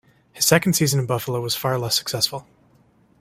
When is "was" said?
1.41-1.53